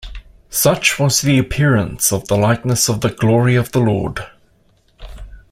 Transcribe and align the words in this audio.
Such 0.49 0.97
was 0.97 1.21
the 1.21 1.37
appearance 1.37 2.11
of 2.11 2.27
the 2.27 2.35
likeness 2.35 2.89
of 2.89 3.01
the 3.01 3.11
glory 3.11 3.55
of 3.55 3.71
the 3.71 3.81
Lord. 3.81 4.25